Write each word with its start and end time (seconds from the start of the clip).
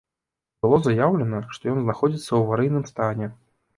Было 0.65 0.77
заяўлена, 0.87 1.41
што 1.57 1.63
ён 1.75 1.85
знаходзіцца 1.85 2.25
ў 2.33 2.39
аварыйным 2.43 2.83
стане. 2.93 3.33